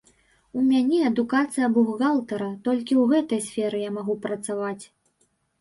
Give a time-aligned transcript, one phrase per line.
[0.59, 4.83] У мяне адукацыя бухгалтара, толькі ў гэтай сферы я магу працаваць.